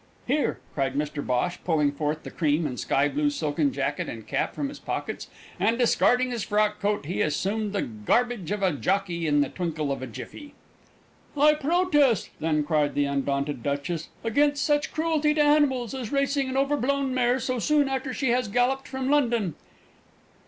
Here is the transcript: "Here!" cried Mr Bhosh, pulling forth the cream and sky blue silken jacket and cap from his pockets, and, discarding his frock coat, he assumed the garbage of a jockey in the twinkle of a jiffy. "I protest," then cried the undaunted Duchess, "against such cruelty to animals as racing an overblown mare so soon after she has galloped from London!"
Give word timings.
"Here!" 0.25 0.57
cried 0.73 0.95
Mr 0.95 1.23
Bhosh, 1.23 1.59
pulling 1.63 1.91
forth 1.91 2.23
the 2.23 2.31
cream 2.31 2.65
and 2.65 2.79
sky 2.79 3.07
blue 3.07 3.29
silken 3.29 3.71
jacket 3.71 4.09
and 4.09 4.25
cap 4.25 4.55
from 4.55 4.69
his 4.69 4.79
pockets, 4.79 5.27
and, 5.59 5.77
discarding 5.77 6.31
his 6.31 6.43
frock 6.43 6.79
coat, 6.81 7.05
he 7.05 7.21
assumed 7.21 7.71
the 7.71 7.83
garbage 7.83 8.49
of 8.49 8.63
a 8.63 8.71
jockey 8.73 9.27
in 9.27 9.41
the 9.41 9.49
twinkle 9.49 9.91
of 9.91 10.01
a 10.01 10.07
jiffy. 10.07 10.55
"I 11.37 11.53
protest," 11.53 12.31
then 12.39 12.63
cried 12.63 12.95
the 12.95 13.05
undaunted 13.05 13.61
Duchess, 13.61 14.09
"against 14.23 14.65
such 14.65 14.91
cruelty 14.91 15.35
to 15.35 15.41
animals 15.43 15.93
as 15.93 16.11
racing 16.11 16.49
an 16.49 16.57
overblown 16.57 17.13
mare 17.13 17.39
so 17.39 17.59
soon 17.59 17.87
after 17.87 18.11
she 18.11 18.29
has 18.29 18.47
galloped 18.47 18.87
from 18.87 19.07
London!" 19.07 19.53